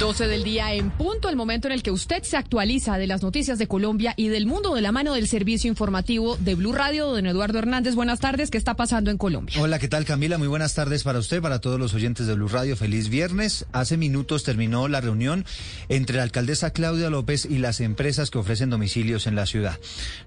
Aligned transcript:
12 0.00 0.28
del 0.28 0.44
día 0.44 0.72
en 0.72 0.90
punto, 0.90 1.28
el 1.28 1.36
momento 1.36 1.68
en 1.68 1.72
el 1.72 1.82
que 1.82 1.90
usted 1.90 2.22
se 2.22 2.38
actualiza 2.38 2.96
de 2.96 3.06
las 3.06 3.22
noticias 3.22 3.58
de 3.58 3.68
Colombia 3.68 4.14
y 4.16 4.28
del 4.28 4.46
mundo 4.46 4.74
de 4.74 4.80
la 4.80 4.92
mano 4.92 5.12
del 5.12 5.28
servicio 5.28 5.68
informativo 5.68 6.38
de 6.38 6.54
Blue 6.54 6.72
Radio. 6.72 7.08
Don 7.08 7.26
Eduardo 7.26 7.58
Hernández, 7.58 7.94
buenas 7.94 8.18
tardes. 8.18 8.50
¿Qué 8.50 8.56
está 8.56 8.76
pasando 8.76 9.10
en 9.10 9.18
Colombia? 9.18 9.60
Hola, 9.60 9.78
¿qué 9.78 9.88
tal 9.88 10.06
Camila? 10.06 10.38
Muy 10.38 10.48
buenas 10.48 10.72
tardes 10.72 11.02
para 11.02 11.18
usted, 11.18 11.42
para 11.42 11.60
todos 11.60 11.78
los 11.78 11.92
oyentes 11.92 12.26
de 12.26 12.32
Blue 12.32 12.48
Radio. 12.48 12.78
Feliz 12.78 13.10
viernes. 13.10 13.66
Hace 13.72 13.98
minutos 13.98 14.42
terminó 14.42 14.88
la 14.88 15.02
reunión 15.02 15.44
entre 15.90 16.16
la 16.16 16.22
alcaldesa 16.22 16.70
Claudia 16.70 17.10
López 17.10 17.44
y 17.44 17.58
las 17.58 17.80
empresas 17.80 18.30
que 18.30 18.38
ofrecen 18.38 18.70
domicilios 18.70 19.26
en 19.26 19.34
la 19.34 19.44
ciudad. 19.44 19.78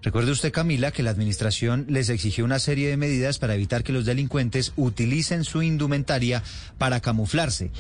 Recuerde 0.03 0.33
usted, 0.33 0.51
Camila, 0.51 0.91
que 0.91 1.01
la 1.01 1.09
administración 1.09 1.87
les 1.89 2.09
exigió 2.09 2.45
una 2.45 2.59
serie 2.59 2.89
de 2.89 2.97
medidas 2.97 3.39
para 3.39 3.55
evitar 3.55 3.83
que 3.83 3.91
los 3.91 4.05
delincuentes 4.05 4.71
utilicen 4.75 5.43
su 5.43 5.63
indumentaria 5.63 6.43
para 6.77 6.99
camuflarse. 6.99 7.71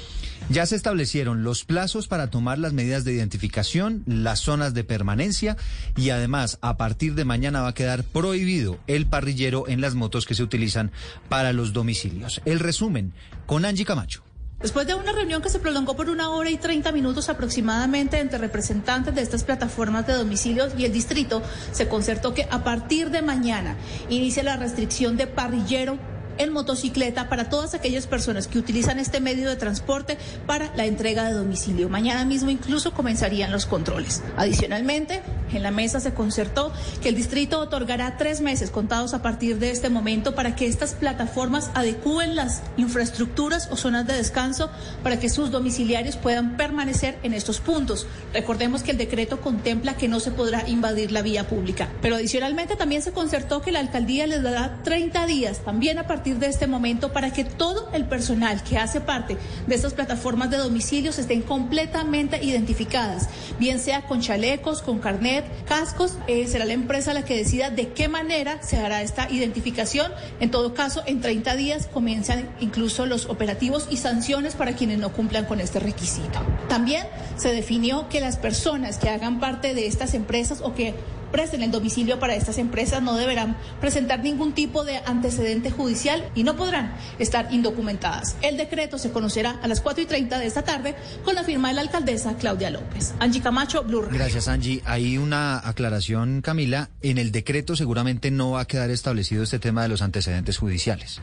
Ya 0.49 0.65
se 0.65 0.75
establecieron 0.75 1.43
los 1.43 1.63
plazos 1.83 2.07
para 2.07 2.29
tomar 2.29 2.59
las 2.59 2.71
medidas 2.71 3.03
de 3.03 3.11
identificación, 3.11 4.03
las 4.05 4.39
zonas 4.39 4.73
de 4.73 4.85
permanencia 4.85 5.57
y 5.97 6.11
además 6.11 6.57
a 6.61 6.77
partir 6.77 7.13
de 7.13 7.25
mañana 7.25 7.61
va 7.61 7.67
a 7.67 7.73
quedar 7.73 8.05
prohibido 8.05 8.77
el 8.87 9.05
parrillero 9.05 9.67
en 9.67 9.81
las 9.81 9.93
motos 9.93 10.25
que 10.25 10.33
se 10.33 10.43
utilizan 10.43 10.93
para 11.27 11.51
los 11.51 11.73
domicilios. 11.73 12.41
El 12.45 12.61
resumen 12.61 13.11
con 13.45 13.65
Angie 13.65 13.83
Camacho. 13.83 14.23
Después 14.61 14.87
de 14.87 14.95
una 14.95 15.11
reunión 15.11 15.41
que 15.41 15.49
se 15.49 15.59
prolongó 15.59 15.97
por 15.97 16.09
una 16.09 16.29
hora 16.29 16.49
y 16.49 16.55
30 16.55 16.93
minutos 16.93 17.27
aproximadamente 17.27 18.17
entre 18.17 18.37
representantes 18.37 19.13
de 19.13 19.21
estas 19.21 19.43
plataformas 19.43 20.07
de 20.07 20.13
domicilios 20.13 20.71
y 20.77 20.85
el 20.85 20.93
distrito, 20.93 21.43
se 21.73 21.89
concertó 21.89 22.33
que 22.33 22.47
a 22.49 22.63
partir 22.63 23.09
de 23.09 23.21
mañana 23.21 23.75
inicia 24.07 24.41
la 24.41 24.55
restricción 24.55 25.17
de 25.17 25.27
parrillero 25.27 25.99
en 26.37 26.51
motocicleta 26.51 27.29
para 27.29 27.49
todas 27.49 27.73
aquellas 27.73 28.07
personas 28.07 28.47
que 28.47 28.57
utilizan 28.57 28.99
este 28.99 29.19
medio 29.19 29.49
de 29.49 29.55
transporte 29.55 30.17
para 30.45 30.75
la 30.75 30.85
entrega 30.85 31.25
de 31.25 31.33
domicilio. 31.33 31.89
Mañana 31.89 32.25
mismo 32.25 32.49
incluso 32.49 32.93
comenzarían 32.93 33.51
los 33.51 33.65
controles. 33.65 34.23
Adicionalmente, 34.37 35.21
en 35.57 35.63
la 35.63 35.71
mesa 35.71 35.99
se 35.99 36.13
concertó 36.13 36.71
que 37.01 37.09
el 37.09 37.15
distrito 37.15 37.59
otorgará 37.59 38.17
tres 38.17 38.41
meses 38.41 38.71
contados 38.71 39.13
a 39.13 39.21
partir 39.21 39.59
de 39.59 39.71
este 39.71 39.89
momento 39.89 40.35
para 40.35 40.55
que 40.55 40.67
estas 40.67 40.93
plataformas 40.93 41.71
adecúen 41.73 42.35
las 42.35 42.61
infraestructuras 42.77 43.69
o 43.71 43.77
zonas 43.77 44.07
de 44.07 44.13
descanso 44.13 44.69
para 45.03 45.19
que 45.19 45.29
sus 45.29 45.51
domiciliarios 45.51 46.17
puedan 46.17 46.57
permanecer 46.57 47.17
en 47.23 47.33
estos 47.33 47.59
puntos. 47.59 48.07
Recordemos 48.33 48.83
que 48.83 48.91
el 48.91 48.97
decreto 48.97 49.41
contempla 49.41 49.95
que 49.95 50.07
no 50.07 50.19
se 50.19 50.31
podrá 50.31 50.67
invadir 50.67 51.11
la 51.11 51.21
vía 51.21 51.47
pública. 51.47 51.89
Pero 52.01 52.15
adicionalmente 52.15 52.75
también 52.75 53.01
se 53.01 53.11
concertó 53.11 53.61
que 53.61 53.71
la 53.71 53.79
alcaldía 53.79 54.27
les 54.27 54.43
dará 54.43 54.81
30 54.83 55.25
días 55.25 55.59
también 55.59 55.99
a 55.99 56.07
partir 56.07 56.37
de 56.37 56.47
este 56.47 56.67
momento 56.67 57.11
para 57.13 57.31
que 57.31 57.43
todo 57.43 57.89
el 57.93 58.05
personal 58.05 58.63
que 58.63 58.77
hace 58.77 59.01
parte 59.01 59.37
de 59.67 59.75
estas 59.75 59.93
plataformas 59.93 60.49
de 60.49 60.57
domicilios 60.57 61.19
estén 61.19 61.41
completamente 61.41 62.43
identificadas, 62.43 63.29
bien 63.59 63.79
sea 63.79 64.03
con 64.03 64.21
chalecos, 64.21 64.81
con 64.81 64.99
carnet, 64.99 65.42
cascos, 65.67 66.17
eh, 66.27 66.47
será 66.47 66.65
la 66.65 66.73
empresa 66.73 67.13
la 67.13 67.25
que 67.25 67.35
decida 67.35 67.69
de 67.69 67.89
qué 67.89 68.07
manera 68.07 68.61
se 68.61 68.77
hará 68.77 69.01
esta 69.01 69.29
identificación. 69.29 70.11
En 70.39 70.51
todo 70.51 70.73
caso, 70.73 71.03
en 71.05 71.21
30 71.21 71.55
días 71.55 71.87
comienzan 71.91 72.49
incluso 72.59 73.05
los 73.05 73.25
operativos 73.25 73.87
y 73.89 73.97
sanciones 73.97 74.55
para 74.55 74.73
quienes 74.73 74.99
no 74.99 75.11
cumplan 75.11 75.45
con 75.45 75.59
este 75.59 75.79
requisito. 75.79 76.39
También 76.69 77.05
se 77.37 77.53
definió 77.53 78.09
que 78.09 78.21
las 78.21 78.37
personas 78.37 78.97
que 78.97 79.09
hagan 79.09 79.39
parte 79.39 79.73
de 79.73 79.87
estas 79.87 80.13
empresas 80.13 80.61
o 80.61 80.73
que 80.73 80.93
presten 81.33 81.63
el 81.63 81.71
domicilio 81.71 82.19
para 82.19 82.35
estas 82.35 82.59
empresas 82.59 83.01
no 83.01 83.15
deberán 83.15 83.57
presentar 83.81 84.23
ningún 84.23 84.53
tipo 84.53 84.85
de 84.85 84.97
antecedente 84.97 85.71
judicial 85.71 86.23
y 86.35 86.43
no 86.43 86.55
podrán 86.55 86.95
estar 87.17 87.51
indocumentadas. 87.51 88.37
El 88.43 88.55
decreto 88.55 88.99
se 88.99 89.11
conocerá 89.11 89.59
a 89.63 89.67
las 89.67 89.81
4 89.81 90.03
y 90.03 90.05
30 90.05 90.37
de 90.37 90.45
esta 90.45 90.61
tarde 90.61 90.95
con 91.25 91.33
la 91.33 91.43
firma 91.43 91.69
de 91.69 91.73
la 91.73 91.81
alcaldesa 91.81 92.37
Claudia 92.37 92.69
López. 92.69 93.15
Angie 93.19 93.41
Camacho, 93.41 93.83
Blue 93.83 94.03
Radio. 94.03 94.19
Gracias, 94.19 94.47
Angie. 94.47 94.83
Hay 94.85 95.17
una 95.17 95.57
aclaración, 95.67 96.41
Camila. 96.41 96.91
En 97.01 97.17
el 97.17 97.31
decreto 97.31 97.75
seguramente 97.75 98.29
no 98.29 98.51
va 98.51 98.61
a 98.61 98.65
quedar 98.65 98.91
establecido 98.91 99.41
este 99.41 99.57
tema 99.57 99.81
de 99.81 99.89
los 99.89 100.03
antecedentes 100.03 100.59
judiciales. 100.59 101.19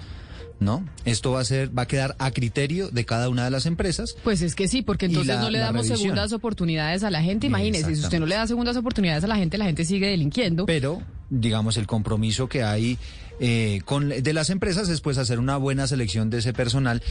¿No? 0.61 0.85
Esto 1.05 1.33
va 1.33 1.41
a 1.41 1.45
ser, 1.45 1.77
va 1.77 1.83
a 1.83 1.87
quedar 1.87 2.15
a 2.19 2.31
criterio 2.31 2.89
de 2.91 3.05
cada 3.05 3.29
una 3.29 3.45
de 3.45 3.51
las 3.51 3.67
empresas. 3.67 4.15
Pues 4.23 4.43
es 4.43 4.55
que 4.55 4.69
sí, 4.69 4.83
porque 4.83 5.07
entonces 5.07 5.35
la- 5.35 5.41
no 5.43 5.51
le 5.51 5.59
damos 5.59 5.75
revisión. 5.83 5.99
segundas 5.99 6.33
oportunidades 6.33 7.03
a 7.03 7.11
la 7.11 7.23
gente. 7.23 7.47
Imagínese, 7.49 7.95
si 7.97 8.03
usted 8.03 8.21
no 8.21 8.27
le 8.27 8.37
da 8.37 8.47
segundas 8.47 8.77
oportunidades 8.77 9.25
a 9.25 9.27
la 9.27 9.37
gente, 9.37 9.59
la 9.59 9.65
gente 9.65 9.85
sigue 9.85 10.07
delinquiendo. 10.09 10.67
Pero, 10.67 11.03
digamos, 11.31 11.77
el 11.77 11.87
compromiso 11.87 12.49
que 12.49 12.63
hay 12.63 12.99
eh, 13.43 13.81
con, 13.87 14.11
de 14.11 14.33
las 14.35 14.51
empresas 14.51 14.91
es 14.91 15.01
pues 15.01 15.17
hacer 15.17 15.39
una 15.39 15.57
buena 15.57 15.87
selección 15.87 16.29
de 16.29 16.39
ese 16.39 16.53
personal 16.53 17.03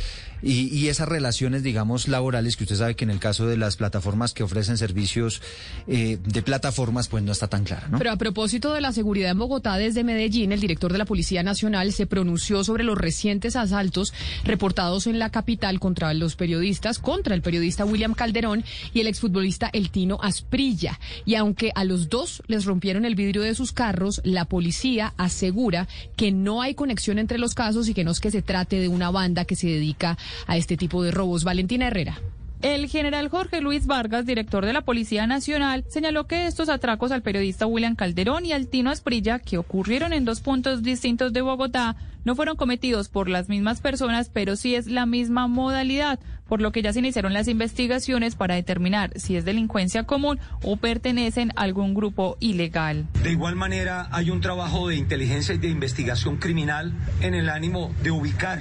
y, 0.44 0.68
y 0.68 0.90
esas 0.90 1.09
relaciones, 1.09 1.63
digamos, 1.63 2.07
laborales 2.07 2.56
que 2.56 2.66
usted 2.66 2.75
sabe 2.75 2.96
que 2.96 3.03
en 3.03 3.09
el 3.09 3.19
caso 3.19 3.47
de 3.47 3.57
las 3.57 3.78
plataformas 3.78 4.34
que 4.34 4.44
ofrecen 4.44 4.78
servicios 4.78 5.41
eh, 5.88 6.19
de 6.24 6.41
plataformas, 6.44 7.07
pues 7.07 7.24
no 7.24 7.31
está 7.31 7.47
tan 7.47 7.63
clara, 7.63 7.88
¿no? 7.88 7.97
Pero 7.97 8.12
a 8.12 8.18
propósito 8.18 8.74
de 8.74 8.81
la 8.81 8.91
seguridad 8.91 9.31
en 9.31 9.40
Bogotá, 9.40 9.78
desde 9.78 10.03
Medellín, 10.03 10.51
el 10.51 10.59
director 10.59 10.91
de 10.91 11.00
la 11.00 11.06
Policía 11.06 11.41
Nacional 11.41 11.91
se 11.94 12.06
pronunció 12.06 12.63
sobre 12.63 12.84
los 12.84 12.97
recientes 12.97 13.56
asaltos 13.56 14.13
reportados 14.44 15.07
en 15.07 15.18
la 15.18 15.31
capital 15.31 15.80
contra 15.80 16.13
los 16.13 16.36
periodistas, 16.36 17.00
contra 17.00 17.34
el 17.34 17.41
periodista 17.41 17.86
William 17.86 18.13
Calderón 18.13 18.63
y 18.94 19.00
el 19.00 19.07
exfutbolista 19.07 19.72
El 19.74 19.90
Tino 19.90 20.19
Asprilla. 20.22 21.00
Y 21.25 21.36
aunque 21.36 21.72
a 21.74 21.86
los 21.86 22.07
dos 22.07 22.44
les 22.46 22.66
rompieron 22.66 23.03
el 23.03 23.16
vidrio 23.16 23.41
de 23.41 23.56
sus 23.56 23.72
carros, 23.72 24.08
la 24.23 24.45
policía 24.45 25.13
asegura 25.17 25.87
que 26.15 26.31
no 26.31 26.61
hay 26.61 26.75
conexión 26.75 27.19
entre 27.19 27.37
los 27.37 27.53
casos 27.53 27.87
y 27.87 27.93
que 27.93 28.03
no 28.03 28.11
es 28.11 28.19
que 28.19 28.31
se 28.31 28.41
trate 28.41 28.79
de 28.79 28.87
una 28.87 29.11
banda 29.11 29.45
que 29.45 29.55
se 29.55 29.67
dedica 29.67 30.17
a 30.47 30.57
este 30.57 30.77
tipo 30.77 31.03
de 31.03 31.11
robos. 31.11 31.43
Valentina 31.43 31.87
Herrera. 31.87 32.19
El 32.61 32.89
general 32.89 33.29
Jorge 33.29 33.61
Luis 33.61 33.87
Vargas, 33.87 34.25
director 34.25 34.65
de 34.65 34.73
la 34.73 34.81
Policía 34.81 35.25
Nacional, 35.27 35.85
señaló 35.87 36.27
que 36.27 36.45
estos 36.45 36.67
atracos 36.67 37.13
al 37.13 37.21
periodista 37.21 37.65
William 37.65 37.95
Calderón 37.95 38.45
y 38.45 38.51
al 38.51 38.67
Tino 38.67 38.89
Asprilla, 38.89 39.39
que 39.39 39.57
ocurrieron 39.57 40.11
en 40.11 40.25
dos 40.25 40.41
puntos 40.41 40.83
distintos 40.83 41.31
de 41.31 41.39
Bogotá, 41.39 41.95
no 42.25 42.35
fueron 42.35 42.57
cometidos 42.57 43.07
por 43.07 43.29
las 43.29 43.47
mismas 43.47 43.79
personas, 43.79 44.29
pero 44.29 44.57
sí 44.57 44.75
es 44.75 44.87
la 44.87 45.05
misma 45.05 45.47
modalidad, 45.47 46.19
por 46.49 46.59
lo 46.59 46.73
que 46.73 46.81
ya 46.81 46.91
se 46.91 46.99
iniciaron 46.99 47.31
las 47.31 47.47
investigaciones 47.47 48.35
para 48.35 48.55
determinar 48.55 49.17
si 49.17 49.37
es 49.37 49.45
delincuencia 49.45 50.03
común 50.03 50.37
o 50.61 50.75
pertenecen 50.75 51.51
a 51.55 51.61
algún 51.61 51.93
grupo 51.93 52.35
ilegal. 52.41 53.07
De 53.23 53.31
igual 53.31 53.55
manera, 53.55 54.09
hay 54.11 54.31
un 54.31 54.41
trabajo 54.41 54.89
de 54.89 54.97
inteligencia 54.97 55.55
y 55.55 55.59
de 55.59 55.69
investigación 55.69 56.35
criminal 56.35 56.91
en 57.21 57.35
el 57.35 57.47
ánimo 57.47 57.95
de 58.03 58.11
ubicar 58.11 58.59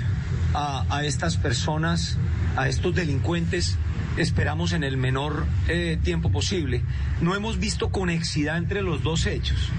a 0.55 1.05
estas 1.05 1.37
personas, 1.37 2.17
a 2.57 2.69
estos 2.69 2.95
delincuentes, 2.95 3.77
esperamos 4.17 4.73
en 4.73 4.85
el 4.85 4.97
menor 4.97 5.47
eh, 5.69 5.99
tiempo 6.03 6.31
posible. 6.31 6.83
No 7.21 7.35
hemos 7.35 7.59
visto 7.59 7.91
conexidad 7.91 8.57
entre 8.57 8.83
los 8.83 9.03
dos 9.03 9.27
hechos. 9.27 9.71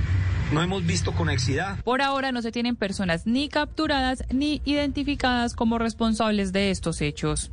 No 0.51 0.63
hemos 0.63 0.85
visto 0.85 1.13
conexidad. 1.13 1.79
Por 1.83 2.01
ahora 2.01 2.31
no 2.31 2.41
se 2.41 2.51
tienen 2.51 2.75
personas 2.75 3.27
ni 3.27 3.49
capturadas 3.49 4.23
ni 4.31 4.61
identificadas 4.65 5.55
como 5.55 5.77
responsables 5.77 6.51
de 6.51 6.71
estos 6.71 7.01
hechos. 7.01 7.51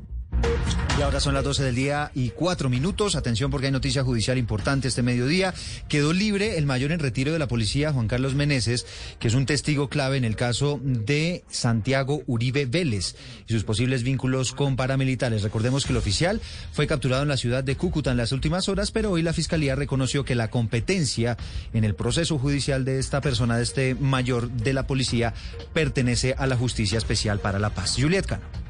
Y 0.99 1.03
ahora 1.03 1.21
son 1.21 1.35
las 1.35 1.45
12 1.45 1.63
del 1.63 1.75
día 1.75 2.11
y 2.15 2.31
cuatro 2.31 2.71
minutos. 2.71 3.17
Atención 3.17 3.51
porque 3.51 3.67
hay 3.67 3.73
noticia 3.73 4.03
judicial 4.03 4.39
importante 4.39 4.89
este 4.89 5.03
mediodía. 5.03 5.53
Quedó 5.91 6.15
libre 6.15 6.57
el 6.57 6.65
mayor 6.65 6.91
en 6.91 7.01
retiro 7.01 7.35
de 7.35 7.39
la 7.39 7.49
policía, 7.49 7.93
Juan 7.93 8.09
Carlos 8.09 8.35
Meneses, 8.35 8.87
que 9.19 9.29
es 9.29 9.35
un 9.35 9.45
testigo 9.45 9.91
clave 9.91 10.17
en 10.17 10.25
el 10.25 10.37
caso 10.37 10.81
de 10.83 11.45
Santiago 11.51 12.23
Uribe 12.27 12.65
Vélez 12.65 13.15
y 13.47 13.53
sus 13.53 13.65
posibles 13.65 14.05
vínculos 14.05 14.53
con 14.53 14.77
paramilitares. 14.77 15.43
Recordemos 15.43 15.85
que 15.85 15.93
el 15.93 15.99
oficial 15.99 16.41
fue 16.73 16.87
capturado 16.87 17.23
en 17.23 17.29
la 17.29 17.37
ciudad 17.37 17.63
de 17.63 17.77
Cúcuta 17.77 18.11
en 18.11 18.17
las 18.17 18.33
últimas 18.33 18.71
horas, 18.71 18.91
pero 18.91 19.11
hoy 19.11 19.21
la 19.21 19.35
fiscalía 19.35 19.75
reconoció 19.75 20.25
que 20.25 20.35
la 20.35 20.49
competencia 20.49 21.37
en 21.75 21.85
el 21.85 21.95
proceso 21.95 22.39
judicial 22.39 22.87
de 22.87 22.99
esta 22.99 23.21
persona, 23.21 23.59
de 23.59 23.65
este 23.65 23.95
mayor 23.97 24.51
de 24.51 24.73
la 24.73 24.87
policía, 24.87 25.35
pertenece 25.75 26.35
a 26.39 26.47
la 26.47 26.57
Justicia 26.57 26.97
Especial 26.97 27.39
para 27.39 27.59
la 27.59 27.69
Paz. 27.69 27.97
Juliet 27.99 28.25
Cano. 28.25 28.66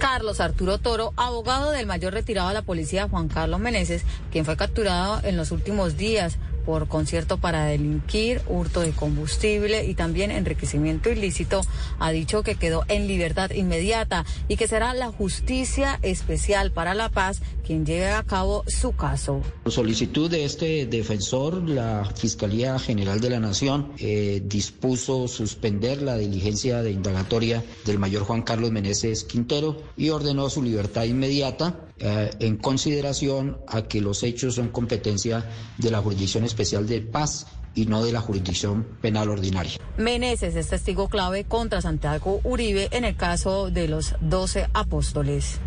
Carlos 0.00 0.40
Arturo 0.40 0.78
Toro, 0.78 1.12
abogado 1.18 1.72
del 1.72 1.86
mayor 1.86 2.14
retirado 2.14 2.48
de 2.48 2.54
la 2.54 2.62
policía 2.62 3.06
Juan 3.08 3.28
Carlos 3.28 3.60
Meneses, 3.60 4.02
quien 4.32 4.46
fue 4.46 4.56
capturado 4.56 5.20
en 5.24 5.36
los 5.36 5.50
últimos 5.50 5.98
días 5.98 6.38
por 6.64 6.88
concierto 6.88 7.38
para 7.38 7.64
delinquir, 7.64 8.40
hurto 8.48 8.80
de 8.80 8.92
combustible 8.92 9.86
y 9.86 9.94
también 9.94 10.30
enriquecimiento 10.30 11.10
ilícito, 11.10 11.62
ha 11.98 12.10
dicho 12.10 12.42
que 12.42 12.54
quedó 12.54 12.84
en 12.88 13.06
libertad 13.06 13.50
inmediata 13.50 14.24
y 14.48 14.56
que 14.56 14.68
será 14.68 14.94
la 14.94 15.10
Justicia 15.10 15.98
Especial 16.02 16.72
para 16.72 16.94
la 16.94 17.08
Paz 17.08 17.40
quien 17.64 17.86
lleve 17.86 18.08
a 18.08 18.24
cabo 18.24 18.64
su 18.66 18.92
caso. 18.96 19.42
Por 19.62 19.72
solicitud 19.72 20.28
de 20.28 20.44
este 20.44 20.86
defensor, 20.86 21.62
la 21.68 22.04
Fiscalía 22.16 22.78
General 22.80 23.20
de 23.20 23.30
la 23.30 23.38
Nación 23.38 23.92
eh, 23.98 24.42
dispuso 24.44 25.28
suspender 25.28 26.02
la 26.02 26.16
diligencia 26.16 26.82
de 26.82 26.90
indagatoria 26.90 27.62
del 27.84 28.00
mayor 28.00 28.24
Juan 28.24 28.42
Carlos 28.42 28.72
Meneses 28.72 29.22
Quintero 29.22 29.76
y 29.96 30.08
ordenó 30.10 30.50
su 30.50 30.62
libertad 30.62 31.04
inmediata 31.04 31.89
eh, 32.00 32.30
en 32.40 32.56
consideración 32.56 33.58
a 33.68 33.82
que 33.82 34.00
los 34.00 34.22
hechos 34.22 34.54
son 34.54 34.68
competencia 34.68 35.44
de 35.78 35.90
la 35.90 36.00
Jurisdicción 36.00 36.44
Especial 36.44 36.86
de 36.86 37.02
Paz 37.02 37.46
y 37.74 37.86
no 37.86 38.04
de 38.04 38.12
la 38.12 38.20
jurisdicción 38.20 38.86
penal 39.00 39.28
ordinaria. 39.28 39.72
Meneses 39.96 40.56
es 40.56 40.68
testigo 40.68 41.08
clave 41.08 41.44
contra 41.44 41.80
Santiago 41.80 42.40
Uribe 42.42 42.88
en 42.92 43.04
el 43.04 43.16
caso 43.16 43.70
de 43.70 43.88
los 43.88 44.14
12 44.20 44.68
apóstoles. 44.72 45.60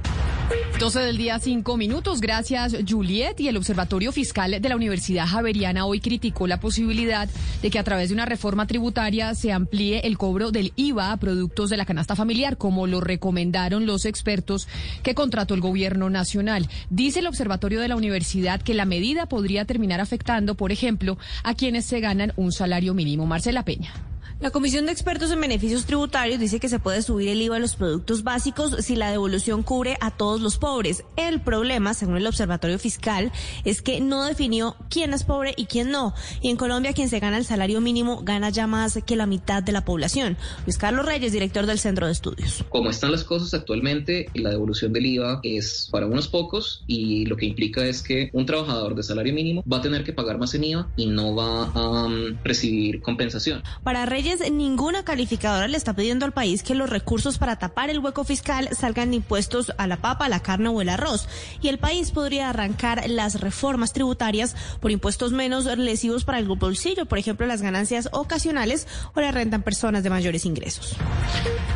12 0.79 0.99
del 0.99 1.17
día, 1.17 1.39
5 1.39 1.77
minutos. 1.77 2.19
Gracias, 2.19 2.75
Juliet. 2.87 3.39
Y 3.39 3.47
el 3.47 3.57
Observatorio 3.57 4.11
Fiscal 4.11 4.59
de 4.59 4.69
la 4.69 4.75
Universidad 4.75 5.25
Javeriana 5.25 5.85
hoy 5.85 5.99
criticó 5.99 6.45
la 6.45 6.59
posibilidad 6.59 7.29
de 7.61 7.71
que 7.71 7.79
a 7.79 7.83
través 7.83 8.09
de 8.09 8.15
una 8.15 8.25
reforma 8.25 8.67
tributaria 8.67 9.33
se 9.33 9.51
amplíe 9.51 10.01
el 10.05 10.17
cobro 10.17 10.51
del 10.51 10.73
IVA 10.75 11.11
a 11.11 11.17
productos 11.17 11.69
de 11.69 11.77
la 11.77 11.85
canasta 11.85 12.15
familiar, 12.15 12.57
como 12.57 12.85
lo 12.85 12.99
recomendaron 13.01 13.85
los 13.85 14.05
expertos 14.05 14.67
que 15.03 15.15
contrató 15.15 15.53
el 15.53 15.61
gobierno 15.61 16.09
nacional. 16.09 16.67
Dice 16.89 17.19
el 17.19 17.27
Observatorio 17.27 17.79
de 17.79 17.87
la 17.87 17.95
Universidad 17.95 18.61
que 18.61 18.73
la 18.73 18.85
medida 18.85 19.25
podría 19.27 19.65
terminar 19.65 20.01
afectando, 20.01 20.55
por 20.55 20.71
ejemplo, 20.71 21.17
a 21.43 21.53
quienes 21.53 21.85
se 21.85 22.01
ganan 22.01 22.33
un 22.35 22.51
salario 22.51 22.93
mínimo. 22.93 23.25
Marcela 23.25 23.63
Peña. 23.63 24.12
La 24.43 24.51
Comisión 24.51 24.85
de 24.85 24.91
Expertos 24.91 25.31
en 25.31 25.39
Beneficios 25.39 25.85
Tributarios 25.85 26.37
dice 26.37 26.59
que 26.59 26.67
se 26.67 26.77
puede 26.77 27.01
subir 27.01 27.29
el 27.29 27.41
IVA 27.41 27.55
a 27.55 27.59
los 27.59 27.77
productos 27.77 28.25
básicos 28.25 28.75
si 28.79 28.97
la 28.97 29.09
devolución 29.09 29.63
cubre 29.63 29.95
a 30.01 30.11
todos 30.11 30.41
los 30.41 30.57
pobres. 30.57 31.05
El 31.15 31.39
problema, 31.39 31.93
según 31.93 32.17
el 32.17 32.27
Observatorio 32.27 32.77
Fiscal, 32.77 33.31
es 33.63 33.81
que 33.81 34.01
no 34.01 34.25
definió 34.25 34.75
quién 34.89 35.13
es 35.13 35.23
pobre 35.23 35.53
y 35.55 35.67
quién 35.67 35.91
no. 35.91 36.13
Y 36.41 36.49
en 36.49 36.57
Colombia 36.57 36.91
quien 36.91 37.07
se 37.07 37.21
gana 37.21 37.37
el 37.37 37.45
salario 37.45 37.79
mínimo 37.79 38.19
gana 38.21 38.49
ya 38.49 38.67
más 38.67 38.99
que 39.05 39.15
la 39.15 39.27
mitad 39.27 39.63
de 39.63 39.71
la 39.71 39.85
población. 39.85 40.35
Luis 40.65 40.77
Carlos 40.77 41.05
Reyes, 41.05 41.31
director 41.31 41.65
del 41.65 41.79
Centro 41.79 42.07
de 42.07 42.11
Estudios. 42.11 42.65
Como 42.67 42.89
están 42.89 43.13
las 43.13 43.23
cosas 43.23 43.53
actualmente, 43.53 44.25
la 44.33 44.49
devolución 44.49 44.91
del 44.91 45.05
IVA 45.05 45.39
es 45.43 45.87
para 45.89 46.05
unos 46.05 46.27
pocos 46.27 46.83
y 46.85 47.25
lo 47.27 47.37
que 47.37 47.45
implica 47.45 47.85
es 47.85 48.03
que 48.03 48.29
un 48.33 48.45
trabajador 48.45 48.93
de 48.93 49.03
salario 49.03 49.33
mínimo 49.33 49.63
va 49.71 49.77
a 49.77 49.81
tener 49.81 50.03
que 50.03 50.11
pagar 50.11 50.37
más 50.37 50.53
en 50.53 50.65
IVA 50.65 50.89
y 50.97 51.05
no 51.05 51.33
va 51.33 51.67
a 51.67 52.07
um, 52.07 52.35
recibir 52.43 53.01
compensación. 53.01 53.63
Para 53.83 54.05
Reyes 54.05 54.32
ninguna 54.51 55.03
calificadora 55.03 55.67
le 55.67 55.77
está 55.77 55.93
pidiendo 55.93 56.25
al 56.25 56.31
país 56.31 56.63
que 56.63 56.75
los 56.75 56.89
recursos 56.89 57.37
para 57.37 57.57
tapar 57.57 57.89
el 57.89 57.99
hueco 57.99 58.23
fiscal 58.23 58.69
salgan 58.77 59.11
de 59.11 59.17
impuestos 59.17 59.71
a 59.77 59.87
la 59.87 59.97
papa, 59.97 60.29
la 60.29 60.41
carne 60.41 60.69
o 60.69 60.81
el 60.81 60.89
arroz. 60.89 61.27
Y 61.61 61.67
el 61.67 61.79
país 61.79 62.11
podría 62.11 62.49
arrancar 62.49 63.09
las 63.09 63.39
reformas 63.39 63.93
tributarias 63.93 64.55
por 64.79 64.91
impuestos 64.91 65.31
menos 65.31 65.65
lesivos 65.77 66.23
para 66.23 66.39
el 66.39 66.47
bolsillo, 66.47 67.05
por 67.05 67.17
ejemplo, 67.17 67.45
las 67.47 67.61
ganancias 67.61 68.09
ocasionales 68.11 68.87
o 69.13 69.21
la 69.21 69.31
renta 69.31 69.55
en 69.55 69.63
personas 69.63 70.03
de 70.03 70.09
mayores 70.09 70.45
ingresos. 70.45 70.95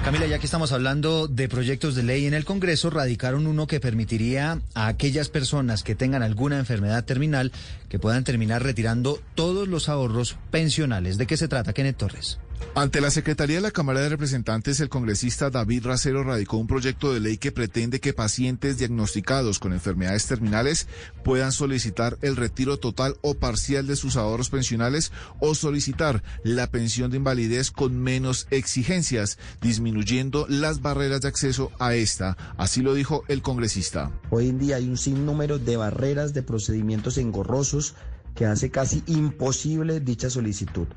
Camila, 0.03 0.25
ya 0.27 0.39
que 0.39 0.45
estamos 0.45 0.71
hablando 0.71 1.27
de 1.27 1.49
proyectos 1.49 1.95
de 1.95 2.03
ley 2.03 2.25
en 2.25 2.33
el 2.33 2.45
Congreso, 2.45 2.89
radicaron 2.89 3.47
uno 3.47 3.67
que 3.67 3.79
permitiría 3.79 4.59
a 4.73 4.87
aquellas 4.87 5.29
personas 5.29 5.83
que 5.83 5.95
tengan 5.95 6.23
alguna 6.23 6.59
enfermedad 6.59 7.03
terminal 7.03 7.51
que 7.89 7.99
puedan 7.99 8.23
terminar 8.23 8.63
retirando 8.63 9.19
todos 9.35 9.67
los 9.67 9.89
ahorros 9.89 10.37
pensionales. 10.51 11.17
¿De 11.17 11.27
qué 11.27 11.37
se 11.37 11.47
trata, 11.47 11.73
Kenneth 11.73 11.97
Torres? 11.97 12.39
Ante 12.77 13.01
la 13.01 13.09
Secretaría 13.09 13.55
de 13.55 13.63
la 13.63 13.71
Cámara 13.71 14.01
de 14.01 14.09
Representantes, 14.09 14.79
el 14.79 14.89
congresista 14.89 15.49
David 15.49 15.87
Racero 15.87 16.23
radicó 16.23 16.57
un 16.57 16.67
proyecto 16.67 17.11
de 17.11 17.19
ley 17.19 17.37
que 17.37 17.51
pretende 17.51 17.99
que 17.99 18.13
pacientes 18.13 18.77
diagnosticados 18.77 19.57
con 19.57 19.73
enfermedades 19.73 20.27
terminales 20.27 20.87
puedan 21.23 21.51
solicitar 21.51 22.19
el 22.21 22.35
retiro 22.35 22.77
total 22.77 23.17
o 23.21 23.33
parcial 23.33 23.87
de 23.87 23.95
sus 23.95 24.15
ahorros 24.15 24.51
pensionales 24.51 25.11
o 25.39 25.55
solicitar 25.55 26.21
la 26.43 26.69
pensión 26.69 27.09
de 27.09 27.17
invalidez 27.17 27.71
con 27.71 27.99
menos 27.99 28.45
exigencias, 28.51 29.39
disminuyendo 29.59 30.45
las 30.47 30.83
barreras 30.83 31.21
de 31.21 31.29
acceso 31.29 31.71
a 31.79 31.95
esta. 31.95 32.37
Así 32.57 32.83
lo 32.83 32.93
dijo 32.93 33.23
el 33.27 33.41
congresista. 33.41 34.11
Hoy 34.29 34.49
en 34.49 34.59
día 34.59 34.75
hay 34.75 34.87
un 34.87 34.97
sinnúmero 34.97 35.57
de 35.57 35.77
barreras 35.77 36.35
de 36.35 36.43
procedimientos 36.43 37.17
engorrosos 37.17 37.95
que 38.35 38.45
hace 38.45 38.69
casi 38.69 39.01
imposible 39.07 39.99
dicha 39.99 40.29
solicitud. 40.29 40.87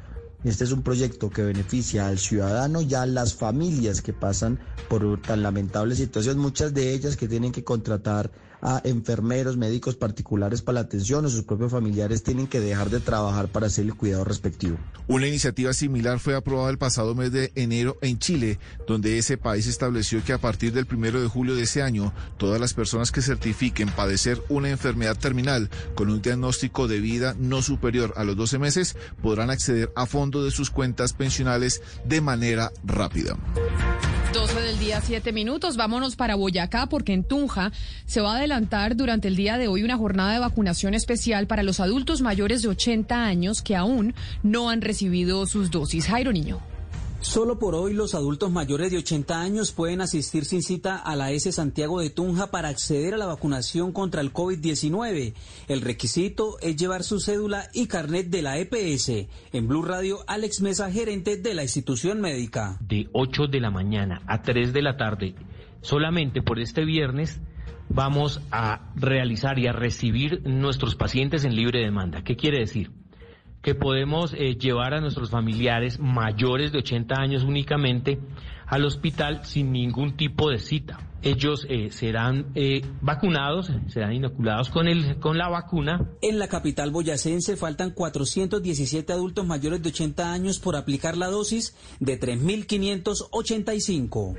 Este 0.42 0.64
es 0.64 0.72
un 0.72 0.82
proyecto 0.82 1.28
que 1.28 1.42
beneficia 1.42 2.08
al 2.08 2.18
ciudadano 2.18 2.80
y 2.80 2.94
a 2.94 3.04
las 3.04 3.34
familias 3.34 4.00
que 4.00 4.14
pasan 4.14 4.58
por 4.88 5.20
tan 5.20 5.42
lamentable 5.42 5.94
situación, 5.94 6.38
muchas 6.38 6.72
de 6.72 6.94
ellas 6.94 7.16
que 7.16 7.28
tienen 7.28 7.52
que 7.52 7.62
contratar 7.62 8.30
a 8.62 8.80
enfermeros, 8.84 9.56
médicos 9.56 9.96
particulares 9.96 10.62
para 10.62 10.74
la 10.74 10.80
atención 10.80 11.24
o 11.24 11.28
sus 11.28 11.44
propios 11.44 11.72
familiares 11.72 12.22
tienen 12.22 12.46
que 12.46 12.60
dejar 12.60 12.90
de 12.90 13.00
trabajar 13.00 13.48
para 13.48 13.66
hacer 13.66 13.84
el 13.84 13.94
cuidado 13.94 14.24
respectivo. 14.24 14.78
Una 15.06 15.26
iniciativa 15.26 15.72
similar 15.72 16.18
fue 16.18 16.34
aprobada 16.34 16.70
el 16.70 16.78
pasado 16.78 17.14
mes 17.14 17.32
de 17.32 17.52
enero 17.54 17.96
en 18.02 18.18
Chile, 18.18 18.58
donde 18.86 19.18
ese 19.18 19.36
país 19.36 19.66
estableció 19.66 20.22
que 20.24 20.32
a 20.32 20.38
partir 20.38 20.72
del 20.72 20.86
primero 20.86 21.20
de 21.20 21.28
julio 21.28 21.54
de 21.54 21.62
ese 21.62 21.82
año, 21.82 22.12
todas 22.36 22.60
las 22.60 22.74
personas 22.74 23.10
que 23.10 23.22
certifiquen 23.22 23.88
padecer 23.90 24.40
una 24.48 24.70
enfermedad 24.70 25.18
terminal 25.18 25.70
con 25.94 26.10
un 26.10 26.22
diagnóstico 26.22 26.88
de 26.88 27.00
vida 27.00 27.34
no 27.38 27.62
superior 27.62 28.12
a 28.16 28.24
los 28.24 28.36
12 28.36 28.58
meses 28.58 28.96
podrán 29.22 29.50
acceder 29.50 29.92
a 29.96 30.06
fondo 30.06 30.44
de 30.44 30.50
sus 30.50 30.70
cuentas 30.70 31.12
pensionales 31.12 31.82
de 32.04 32.20
manera 32.20 32.72
rápida. 32.84 33.36
12 34.32 34.60
del 34.60 34.78
día, 34.78 35.00
7 35.00 35.32
minutos. 35.32 35.76
Vámonos 35.76 36.14
para 36.14 36.36
Boyacá 36.36 36.86
porque 36.86 37.12
en 37.12 37.24
Tunja 37.24 37.72
se 38.06 38.20
va 38.20 38.34
a 38.34 38.36
adelantar 38.36 38.94
durante 38.94 39.26
el 39.26 39.34
día 39.34 39.58
de 39.58 39.66
hoy 39.66 39.82
una 39.82 39.96
jornada 39.96 40.32
de 40.32 40.38
vacunación 40.38 40.94
especial 40.94 41.48
para 41.48 41.64
los 41.64 41.80
adultos 41.80 42.20
mayores 42.20 42.62
de 42.62 42.68
80 42.68 43.24
años 43.24 43.60
que 43.60 43.74
aún 43.74 44.14
no 44.44 44.70
han 44.70 44.82
recibido 44.82 45.46
sus 45.46 45.70
dosis. 45.70 46.06
Jairo 46.06 46.32
Niño. 46.32 46.69
Solo 47.20 47.58
por 47.58 47.74
hoy 47.74 47.92
los 47.92 48.14
adultos 48.14 48.50
mayores 48.50 48.90
de 48.90 48.96
80 48.96 49.38
años 49.38 49.72
pueden 49.72 50.00
asistir 50.00 50.46
sin 50.46 50.62
cita 50.62 50.96
a 50.96 51.14
la 51.16 51.30
S 51.32 51.52
Santiago 51.52 52.00
de 52.00 52.08
Tunja 52.08 52.50
para 52.50 52.70
acceder 52.70 53.12
a 53.12 53.18
la 53.18 53.26
vacunación 53.26 53.92
contra 53.92 54.22
el 54.22 54.32
COVID-19. 54.32 55.34
El 55.68 55.82
requisito 55.82 56.58
es 56.60 56.76
llevar 56.76 57.04
su 57.04 57.20
cédula 57.20 57.68
y 57.74 57.88
carnet 57.88 58.30
de 58.30 58.40
la 58.40 58.56
EPS. 58.56 59.28
En 59.52 59.68
Blue 59.68 59.82
Radio, 59.82 60.20
Alex 60.26 60.62
Mesa, 60.62 60.90
gerente 60.90 61.36
de 61.36 61.52
la 61.52 61.62
institución 61.62 62.22
médica. 62.22 62.78
De 62.80 63.10
8 63.12 63.48
de 63.48 63.60
la 63.60 63.70
mañana 63.70 64.22
a 64.26 64.40
3 64.40 64.72
de 64.72 64.80
la 64.82 64.96
tarde, 64.96 65.34
solamente 65.82 66.40
por 66.40 66.58
este 66.58 66.86
viernes, 66.86 67.38
vamos 67.90 68.40
a 68.50 68.92
realizar 68.96 69.58
y 69.58 69.66
a 69.66 69.72
recibir 69.72 70.40
nuestros 70.46 70.94
pacientes 70.94 71.44
en 71.44 71.54
libre 71.54 71.80
demanda. 71.80 72.24
¿Qué 72.24 72.36
quiere 72.36 72.60
decir? 72.60 72.90
Que 73.62 73.74
podemos 73.74 74.32
eh, 74.34 74.56
llevar 74.56 74.94
a 74.94 75.00
nuestros 75.00 75.30
familiares 75.30 75.98
mayores 75.98 76.72
de 76.72 76.78
80 76.78 77.14
años 77.20 77.42
únicamente 77.42 78.18
al 78.70 78.84
hospital 78.84 79.42
sin 79.44 79.72
ningún 79.72 80.16
tipo 80.16 80.48
de 80.48 80.58
cita. 80.58 81.00
Ellos 81.22 81.66
eh, 81.68 81.90
serán 81.90 82.46
eh, 82.54 82.80
vacunados, 83.02 83.70
serán 83.88 84.14
inoculados 84.14 84.70
con, 84.70 84.88
el, 84.88 85.18
con 85.18 85.36
la 85.36 85.48
vacuna. 85.48 86.08
En 86.22 86.38
la 86.38 86.48
capital 86.48 86.90
boyacense 86.90 87.58
faltan 87.58 87.90
417 87.90 89.12
adultos 89.12 89.44
mayores 89.44 89.82
de 89.82 89.90
80 89.90 90.32
años 90.32 90.58
por 90.60 90.76
aplicar 90.76 91.18
la 91.18 91.26
dosis 91.26 91.74
de 91.98 92.18
3.585. 92.18 94.38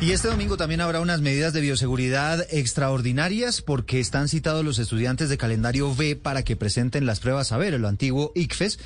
Y 0.00 0.12
este 0.12 0.28
domingo 0.28 0.56
también 0.56 0.80
habrá 0.80 1.00
unas 1.00 1.20
medidas 1.20 1.52
de 1.52 1.60
bioseguridad 1.60 2.44
extraordinarias 2.50 3.60
porque 3.62 4.00
están 4.00 4.28
citados 4.28 4.64
los 4.64 4.80
estudiantes 4.80 5.28
de 5.28 5.38
calendario 5.38 5.94
B 5.94 6.16
para 6.16 6.42
que 6.42 6.56
presenten 6.56 7.06
las 7.06 7.20
pruebas 7.20 7.52
a 7.52 7.58
ver, 7.58 7.78
lo 7.78 7.86
antiguo 7.88 8.32
ICFES. 8.34 8.80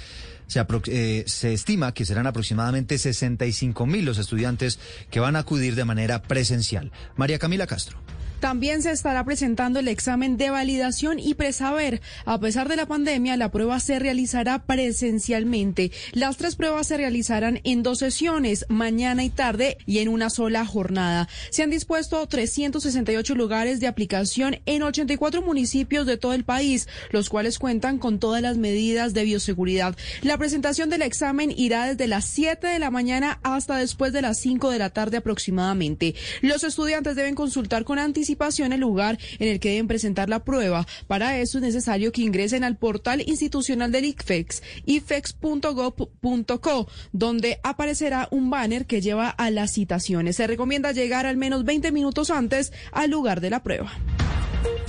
Se, 0.53 0.65
eh, 0.87 1.25
se, 1.27 1.55
estima 1.55 1.95
que 1.95 2.05
serán 2.05 2.27
aproximadamente 2.27 2.99
65 2.99 3.87
mil 3.87 4.05
los 4.05 4.19
estudiantes 4.19 4.79
que 5.11 5.19
van 5.19 5.37
a 5.37 5.41
acudir 5.41 5.75
de 5.75 5.87
manera 5.87 6.21
presencial. 6.23 6.93
María 7.17 7.39
Camila 7.39 7.67
Castro. 7.67 7.99
También 8.43 8.83
se 8.83 8.91
estará 8.91 9.25
presentando 9.25 9.79
el 9.79 9.87
examen 9.87 10.37
de 10.37 10.51
validación 10.51 11.21
y 11.21 11.35
presaber. 11.35 12.01
A 12.25 12.41
pesar 12.41 12.69
de 12.69 12.75
la 12.75 12.87
pandemia, 12.87 13.37
la 13.37 13.53
prueba 13.53 13.79
se 13.79 14.01
realizará 14.01 14.65
presencialmente. 14.65 15.93
Las 16.11 16.39
tres 16.39 16.57
pruebas 16.57 16.89
se 16.89 16.97
realizarán 16.97 17.61
en 17.63 17.85
dos 17.85 18.01
sesiones, 18.01 18.67
mañana 18.69 19.23
y 19.23 19.31
tarde, 19.31 19.79
y 19.87 20.01
en 20.01 20.09
una 20.09 20.29
sola 20.29 20.67
jornada. 20.67 21.29
Se 21.51 21.63
han 21.63 21.71
dispuesto 21.71 22.27
368 22.27 23.37
lugares 23.37 23.79
de 23.79 23.87
aplicación 23.87 24.59
en 24.67 24.83
84 24.83 25.41
municipios 25.43 26.05
de 26.05 26.17
todo 26.17 26.33
el 26.33 26.43
país, 26.43 26.89
los 27.13 27.29
cuales 27.29 27.61
cuentan 27.61 27.99
con 27.99 28.19
todas 28.19 28.43
las 28.43 28.57
medidas 28.57 29.15
de 29.15 29.23
bioseguridad. 29.23 29.97
La 30.23 30.37
presentación 30.37 30.91
del 30.91 31.03
examen 31.03 31.55
irá 31.57 31.87
desde 31.87 32.09
las 32.09 32.25
7 32.25 32.67
de 32.67 32.81
la 32.81 32.91
mañana 32.91 33.39
hasta 33.45 33.77
después 33.77 34.13
de 34.13 34.23
las 34.23 34.41
5 34.41 34.71
de 34.71 34.81
la 34.81 34.91
tarde 34.91 35.19
aproximadamente. 35.19 36.17
Los 36.41 36.65
estudiantes 36.65 37.15
deben 37.15 37.37
consultar 37.37 37.85
con 37.85 38.01
anticipación 38.01 38.32
el 38.73 38.81
lugar 38.81 39.19
en 39.39 39.49
el 39.49 39.61
que 39.61 39.71
deben 39.71 39.89
presentar 39.89 40.29
la 40.29 40.45
prueba. 40.45 40.87
Para 41.07 41.39
eso 41.39 41.59
es 41.59 41.63
necesario 41.63 42.13
que 42.13 42.23
ingresen 42.23 42.65
al 42.65 42.77
portal 42.77 43.23
institucional 43.27 43.93
del 43.93 44.07
ICFEX, 44.07 44.63
ifex.gov.co, 44.87 46.89
donde 47.13 47.61
aparecerá 47.63 48.29
un 48.31 48.51
banner 48.51 48.87
que 48.87 49.01
lleva 49.01 49.29
a 49.29 49.51
las 49.51 49.73
citaciones. 49.73 50.37
Se 50.37 50.47
recomienda 50.47 50.93
llegar 50.93 51.27
al 51.27 51.37
menos 51.37 51.65
20 51.65 51.93
minutos 51.93 52.31
antes 52.31 52.73
al 52.93 53.11
lugar 53.11 53.41
de 53.41 53.51
la 53.51 53.63
prueba. 53.63 53.93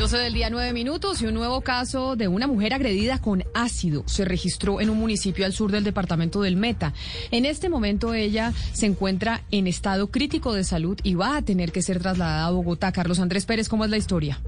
12 0.03 0.17
del 0.17 0.33
día, 0.33 0.49
9 0.49 0.73
minutos 0.73 1.21
y 1.21 1.27
un 1.27 1.33
nuevo 1.33 1.61
caso 1.61 2.17
de 2.17 2.27
una 2.27 2.45
mujer 2.45 2.73
agredida 2.73 3.21
con 3.21 3.45
ácido 3.53 4.03
se 4.05 4.25
registró 4.25 4.81
en 4.81 4.89
un 4.89 4.97
municipio 4.97 5.45
al 5.45 5.53
sur 5.53 5.71
del 5.71 5.85
departamento 5.85 6.41
del 6.41 6.57
Meta. 6.57 6.93
En 7.31 7.45
este 7.45 7.69
momento 7.69 8.13
ella 8.13 8.51
se 8.73 8.85
encuentra 8.85 9.43
en 9.49 9.65
estado 9.65 10.11
crítico 10.11 10.51
de 10.51 10.65
salud 10.65 10.99
y 11.03 11.13
va 11.13 11.37
a 11.37 11.41
tener 11.41 11.71
que 11.71 11.81
ser 11.81 12.01
trasladada 12.01 12.47
a 12.47 12.51
Bogotá. 12.51 12.91
Carlos 12.91 13.19
Andrés 13.19 13.45
Pérez, 13.45 13.69
¿cómo 13.69 13.85
es 13.85 13.91
la 13.91 13.95
historia? 13.95 14.41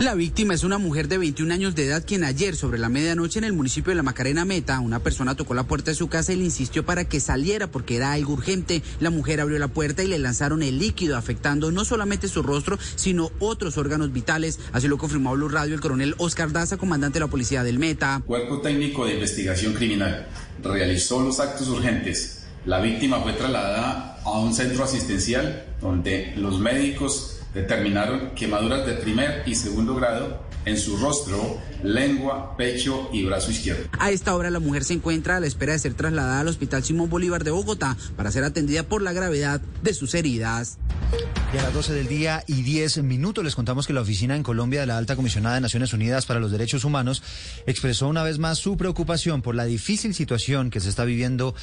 La 0.00 0.14
víctima 0.14 0.54
es 0.54 0.64
una 0.64 0.78
mujer 0.78 1.06
de 1.06 1.18
21 1.18 1.54
años 1.54 1.74
de 1.76 1.86
edad 1.86 2.02
quien 2.04 2.24
ayer 2.24 2.56
sobre 2.56 2.78
la 2.78 2.88
medianoche 2.88 3.38
en 3.38 3.44
el 3.44 3.52
municipio 3.52 3.90
de 3.90 3.94
La 3.94 4.02
Macarena 4.02 4.44
Meta, 4.44 4.80
una 4.80 4.98
persona 4.98 5.36
tocó 5.36 5.54
la 5.54 5.62
puerta 5.62 5.92
de 5.92 5.94
su 5.94 6.08
casa 6.08 6.32
y 6.32 6.36
le 6.36 6.44
insistió 6.44 6.84
para 6.84 7.04
que 7.04 7.20
saliera 7.20 7.68
porque 7.68 7.96
era 7.96 8.12
algo 8.12 8.32
urgente. 8.32 8.82
La 8.98 9.10
mujer 9.10 9.40
abrió 9.40 9.58
la 9.60 9.68
puerta 9.68 10.02
y 10.02 10.08
le 10.08 10.18
lanzaron 10.18 10.62
el 10.62 10.78
líquido 10.80 11.16
afectando 11.16 11.70
no 11.70 11.84
solamente 11.84 12.26
su 12.26 12.42
rostro, 12.42 12.78
sino 12.96 13.30
otros 13.38 13.78
órganos 13.78 14.12
vitales. 14.12 14.58
Así 14.72 14.88
lo 14.88 14.98
confirmó 14.98 15.34
Blue 15.34 15.48
Radio 15.48 15.74
el 15.74 15.80
coronel 15.80 16.14
Oscar 16.18 16.50
Daza, 16.50 16.78
comandante 16.78 17.20
de 17.20 17.26
la 17.26 17.30
policía 17.30 17.62
del 17.62 17.78
Meta. 17.78 18.22
Cuerpo 18.26 18.60
técnico 18.60 19.06
de 19.06 19.14
investigación 19.14 19.72
criminal 19.72 20.26
realizó 20.62 21.20
los 21.20 21.38
actos 21.38 21.68
urgentes. 21.68 22.44
La 22.66 22.80
víctima 22.80 23.20
fue 23.20 23.32
trasladada 23.34 24.20
a 24.24 24.38
un 24.38 24.54
centro 24.54 24.84
asistencial 24.84 25.64
donde 25.80 26.32
los 26.36 26.60
médicos 26.60 27.31
determinaron 27.54 28.30
quemaduras 28.34 28.86
de 28.86 28.94
primer 28.94 29.42
y 29.46 29.54
segundo 29.54 29.94
grado 29.94 30.52
en 30.64 30.78
su 30.78 30.96
rostro, 30.96 31.58
lengua, 31.82 32.56
pecho 32.56 33.10
y 33.12 33.24
brazo 33.24 33.50
izquierdo. 33.50 33.88
A 33.98 34.10
esta 34.10 34.34
hora 34.34 34.50
la 34.50 34.60
mujer 34.60 34.84
se 34.84 34.94
encuentra 34.94 35.36
a 35.36 35.40
la 35.40 35.46
espera 35.46 35.72
de 35.72 35.78
ser 35.78 35.94
trasladada 35.94 36.40
al 36.40 36.48
Hospital 36.48 36.84
Simón 36.84 37.10
Bolívar 37.10 37.42
de 37.44 37.50
Bogotá 37.50 37.96
para 38.16 38.30
ser 38.30 38.44
atendida 38.44 38.84
por 38.84 39.02
la 39.02 39.12
gravedad 39.12 39.60
de 39.82 39.94
sus 39.94 40.14
heridas. 40.14 40.78
Y 41.52 41.58
a 41.58 41.62
las 41.62 41.74
12 41.74 41.92
del 41.92 42.08
día 42.08 42.44
y 42.46 42.62
10 42.62 43.02
minutos 43.02 43.44
les 43.44 43.54
contamos 43.54 43.86
que 43.86 43.92
la 43.92 44.00
oficina 44.00 44.36
en 44.36 44.42
Colombia 44.42 44.80
de 44.80 44.86
la 44.86 44.96
Alta 44.96 45.16
Comisionada 45.16 45.56
de 45.56 45.60
Naciones 45.60 45.92
Unidas 45.92 46.24
para 46.24 46.40
los 46.40 46.50
Derechos 46.50 46.84
Humanos 46.84 47.22
expresó 47.66 48.08
una 48.08 48.22
vez 48.22 48.38
más 48.38 48.58
su 48.58 48.76
preocupación 48.76 49.42
por 49.42 49.54
la 49.54 49.64
difícil 49.64 50.14
situación 50.14 50.70
que 50.70 50.80
se 50.80 50.88
está 50.88 51.04
viviendo 51.04 51.54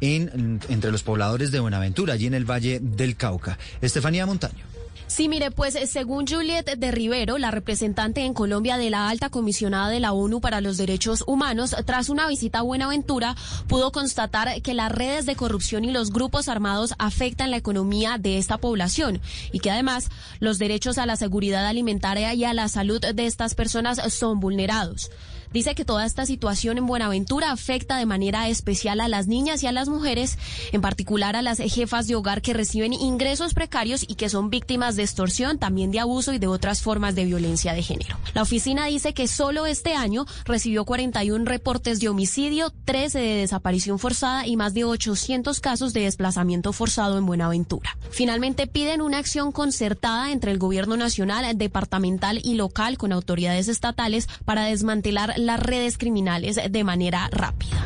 en, 0.00 0.60
entre 0.68 0.90
los 0.90 1.02
pobladores 1.02 1.50
de 1.50 1.60
Buenaventura, 1.60 2.14
allí 2.14 2.26
en 2.26 2.34
el 2.34 2.44
Valle 2.44 2.80
del 2.82 3.16
Cauca. 3.16 3.58
Estefanía 3.80 4.26
Montaño. 4.26 4.77
Sí, 5.08 5.26
mire, 5.26 5.50
pues 5.50 5.76
según 5.90 6.26
Juliet 6.26 6.66
de 6.76 6.90
Rivero, 6.90 7.38
la 7.38 7.50
representante 7.50 8.26
en 8.26 8.34
Colombia 8.34 8.76
de 8.76 8.90
la 8.90 9.08
alta 9.08 9.30
comisionada 9.30 9.88
de 9.88 10.00
la 10.00 10.12
ONU 10.12 10.42
para 10.42 10.60
los 10.60 10.76
Derechos 10.76 11.24
Humanos, 11.26 11.74
tras 11.86 12.10
una 12.10 12.28
visita 12.28 12.58
a 12.58 12.62
Buenaventura, 12.62 13.34
pudo 13.68 13.90
constatar 13.90 14.60
que 14.60 14.74
las 14.74 14.92
redes 14.92 15.24
de 15.24 15.34
corrupción 15.34 15.86
y 15.86 15.92
los 15.92 16.12
grupos 16.12 16.48
armados 16.48 16.92
afectan 16.98 17.50
la 17.50 17.56
economía 17.56 18.18
de 18.18 18.36
esta 18.36 18.58
población 18.58 19.22
y 19.50 19.60
que 19.60 19.70
además 19.70 20.10
los 20.40 20.58
derechos 20.58 20.98
a 20.98 21.06
la 21.06 21.16
seguridad 21.16 21.66
alimentaria 21.66 22.34
y 22.34 22.44
a 22.44 22.52
la 22.52 22.68
salud 22.68 23.00
de 23.00 23.26
estas 23.26 23.54
personas 23.54 24.12
son 24.12 24.40
vulnerados. 24.40 25.10
Dice 25.52 25.74
que 25.74 25.84
toda 25.84 26.04
esta 26.04 26.26
situación 26.26 26.78
en 26.78 26.86
Buenaventura 26.86 27.50
afecta 27.50 27.96
de 27.96 28.06
manera 28.06 28.48
especial 28.48 29.00
a 29.00 29.08
las 29.08 29.28
niñas 29.28 29.62
y 29.62 29.66
a 29.66 29.72
las 29.72 29.88
mujeres, 29.88 30.38
en 30.72 30.80
particular 30.80 31.36
a 31.36 31.42
las 31.42 31.58
jefas 31.58 32.06
de 32.06 32.14
hogar 32.14 32.42
que 32.42 32.52
reciben 32.52 32.92
ingresos 32.92 33.54
precarios 33.54 34.04
y 34.06 34.16
que 34.16 34.28
son 34.28 34.50
víctimas 34.50 34.96
de 34.96 35.02
extorsión, 35.02 35.58
también 35.58 35.90
de 35.90 36.00
abuso 36.00 36.32
y 36.32 36.38
de 36.38 36.46
otras 36.46 36.82
formas 36.82 37.14
de 37.14 37.24
violencia 37.24 37.72
de 37.72 37.82
género. 37.82 38.18
La 38.34 38.42
oficina 38.42 38.86
dice 38.86 39.14
que 39.14 39.26
solo 39.26 39.66
este 39.66 39.94
año 39.94 40.26
recibió 40.44 40.84
41 40.84 41.44
reportes 41.44 42.00
de 42.00 42.08
homicidio, 42.08 42.72
13 42.84 43.18
de 43.18 43.34
desaparición 43.36 43.98
forzada 43.98 44.46
y 44.46 44.56
más 44.56 44.74
de 44.74 44.84
800 44.84 45.60
casos 45.60 45.92
de 45.92 46.02
desplazamiento 46.02 46.72
forzado 46.72 47.16
en 47.16 47.26
Buenaventura. 47.26 47.96
Finalmente 48.10 48.66
piden 48.66 49.00
una 49.00 49.18
acción 49.18 49.52
concertada 49.52 50.30
entre 50.32 50.52
el 50.52 50.58
gobierno 50.58 50.96
nacional, 50.96 51.56
departamental 51.56 52.40
y 52.44 52.54
local 52.54 52.98
con 52.98 53.12
autoridades 53.12 53.68
estatales 53.68 54.28
para 54.44 54.64
desmantelar 54.64 55.37
las 55.38 55.60
redes 55.60 55.98
criminales 55.98 56.60
de 56.70 56.84
manera 56.84 57.28
rápida. 57.30 57.76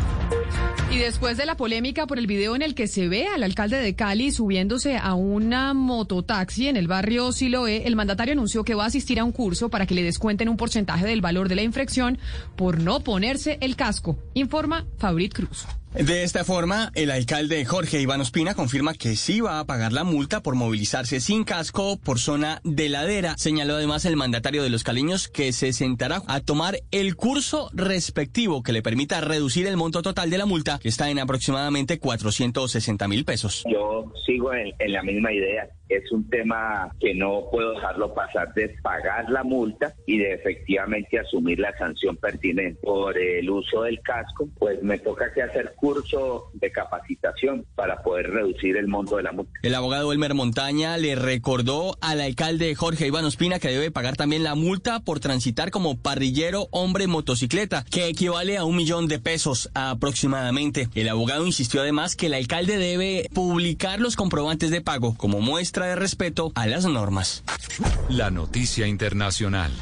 Y 0.90 0.98
después 0.98 1.38
de 1.38 1.46
la 1.46 1.56
polémica 1.56 2.06
por 2.06 2.18
el 2.18 2.26
video 2.26 2.54
en 2.54 2.60
el 2.60 2.74
que 2.74 2.86
se 2.86 3.08
ve 3.08 3.26
al 3.26 3.42
alcalde 3.42 3.78
de 3.78 3.94
Cali 3.94 4.30
subiéndose 4.30 4.98
a 4.98 5.14
una 5.14 5.72
mototaxi 5.72 6.68
en 6.68 6.76
el 6.76 6.86
barrio 6.86 7.32
Siloé, 7.32 7.86
el 7.86 7.96
mandatario 7.96 8.32
anunció 8.32 8.62
que 8.62 8.74
va 8.74 8.84
a 8.84 8.88
asistir 8.88 9.18
a 9.18 9.24
un 9.24 9.32
curso 9.32 9.70
para 9.70 9.86
que 9.86 9.94
le 9.94 10.02
descuenten 10.02 10.50
un 10.50 10.58
porcentaje 10.58 11.06
del 11.06 11.22
valor 11.22 11.48
de 11.48 11.56
la 11.56 11.62
infracción 11.62 12.18
por 12.56 12.78
no 12.78 13.00
ponerse 13.00 13.56
el 13.62 13.74
casco, 13.74 14.18
informa 14.34 14.86
Fabrit 14.98 15.32
Cruz. 15.32 15.66
De 15.94 16.22
esta 16.22 16.42
forma, 16.42 16.90
el 16.94 17.10
alcalde 17.10 17.62
Jorge 17.66 18.00
Iván 18.00 18.22
Ospina 18.22 18.54
confirma 18.54 18.94
que 18.94 19.14
sí 19.14 19.42
va 19.42 19.60
a 19.60 19.66
pagar 19.66 19.92
la 19.92 20.04
multa 20.04 20.42
por 20.42 20.54
movilizarse 20.54 21.20
sin 21.20 21.44
casco 21.44 21.98
por 22.02 22.18
zona 22.18 22.62
de 22.64 22.88
ladera. 22.88 23.34
Señaló 23.36 23.74
además 23.74 24.06
el 24.06 24.16
mandatario 24.16 24.62
de 24.62 24.70
los 24.70 24.84
caliños 24.84 25.28
que 25.28 25.52
se 25.52 25.74
sentará 25.74 26.22
a 26.26 26.40
tomar 26.40 26.78
el 26.92 27.14
curso 27.14 27.68
respectivo 27.74 28.62
que 28.62 28.72
le 28.72 28.80
permita 28.80 29.20
reducir 29.20 29.66
el 29.66 29.76
monto 29.76 30.00
total 30.00 30.30
de 30.30 30.38
la 30.38 30.46
multa, 30.46 30.78
que 30.78 30.88
está 30.88 31.10
en 31.10 31.18
aproximadamente 31.18 31.98
460 31.98 33.06
mil 33.08 33.26
pesos. 33.26 33.62
Yo 33.70 34.10
sigo 34.24 34.54
en, 34.54 34.72
en 34.78 34.92
la 34.92 35.02
misma 35.02 35.30
idea 35.30 35.68
es 35.96 36.10
un 36.12 36.28
tema 36.28 36.94
que 37.00 37.14
no 37.14 37.44
puedo 37.50 37.72
dejarlo 37.72 38.14
pasar 38.14 38.52
de 38.54 38.68
pagar 38.82 39.28
la 39.30 39.42
multa 39.42 39.94
y 40.06 40.18
de 40.18 40.34
efectivamente 40.34 41.18
asumir 41.18 41.58
la 41.58 41.76
sanción 41.76 42.16
pertinente 42.16 42.80
por 42.82 43.18
el 43.18 43.48
uso 43.48 43.82
del 43.82 44.00
casco, 44.00 44.48
pues 44.58 44.82
me 44.82 44.98
toca 44.98 45.26
hacer 45.42 45.74
curso 45.76 46.50
de 46.54 46.70
capacitación 46.70 47.64
para 47.74 48.02
poder 48.02 48.30
reducir 48.30 48.76
el 48.76 48.88
monto 48.88 49.16
de 49.16 49.22
la 49.22 49.32
multa. 49.32 49.52
El 49.62 49.74
abogado 49.74 50.12
Elmer 50.12 50.34
Montaña 50.34 50.96
le 50.96 51.14
recordó 51.14 51.96
al 52.00 52.20
alcalde 52.20 52.74
Jorge 52.74 53.06
Iván 53.06 53.24
Ospina 53.24 53.58
que 53.58 53.68
debe 53.68 53.90
pagar 53.90 54.16
también 54.16 54.42
la 54.42 54.54
multa 54.54 55.00
por 55.00 55.20
transitar 55.20 55.70
como 55.70 55.98
parrillero 55.98 56.68
hombre 56.70 57.06
motocicleta, 57.06 57.84
que 57.90 58.08
equivale 58.08 58.56
a 58.56 58.64
un 58.64 58.76
millón 58.76 59.08
de 59.08 59.18
pesos 59.18 59.70
aproximadamente. 59.74 60.88
El 60.94 61.08
abogado 61.08 61.46
insistió 61.46 61.80
además 61.80 62.16
que 62.16 62.26
el 62.26 62.34
alcalde 62.34 62.76
debe 62.76 63.28
publicar 63.34 64.00
los 64.00 64.16
comprobantes 64.16 64.70
de 64.70 64.80
pago 64.80 65.14
como 65.16 65.40
muestra 65.40 65.81
de 65.86 65.96
respeto 65.96 66.52
a 66.54 66.66
las 66.66 66.84
normas. 66.84 67.42
La 68.08 68.30
noticia 68.30 68.86
internacional. 68.86 69.72